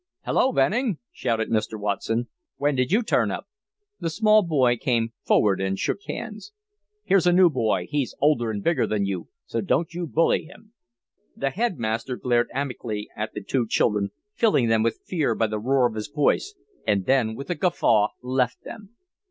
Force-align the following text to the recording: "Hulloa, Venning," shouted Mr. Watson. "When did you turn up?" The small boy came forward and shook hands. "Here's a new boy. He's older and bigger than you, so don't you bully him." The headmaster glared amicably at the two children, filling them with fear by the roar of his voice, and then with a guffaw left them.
"Hulloa, 0.25 0.51
Venning," 0.53 0.97
shouted 1.11 1.51
Mr. 1.51 1.79
Watson. 1.79 2.27
"When 2.57 2.73
did 2.73 2.91
you 2.91 3.03
turn 3.03 3.29
up?" 3.29 3.45
The 3.99 4.09
small 4.09 4.41
boy 4.41 4.77
came 4.77 5.13
forward 5.23 5.61
and 5.61 5.77
shook 5.77 5.99
hands. 6.07 6.53
"Here's 7.03 7.27
a 7.27 7.31
new 7.31 7.51
boy. 7.51 7.85
He's 7.87 8.15
older 8.19 8.49
and 8.49 8.63
bigger 8.63 8.87
than 8.87 9.05
you, 9.05 9.27
so 9.45 9.61
don't 9.61 9.93
you 9.93 10.07
bully 10.07 10.45
him." 10.45 10.73
The 11.37 11.51
headmaster 11.51 12.15
glared 12.15 12.47
amicably 12.51 13.09
at 13.15 13.35
the 13.35 13.43
two 13.43 13.67
children, 13.67 14.09
filling 14.33 14.69
them 14.69 14.81
with 14.81 15.03
fear 15.05 15.35
by 15.35 15.45
the 15.45 15.59
roar 15.59 15.85
of 15.87 15.93
his 15.93 16.07
voice, 16.07 16.55
and 16.87 17.05
then 17.05 17.35
with 17.35 17.51
a 17.51 17.55
guffaw 17.55 18.07
left 18.23 18.63
them. 18.63 18.95